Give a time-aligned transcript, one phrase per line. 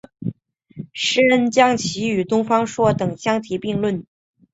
[0.93, 4.07] 时人将其与东方朔等相提并比。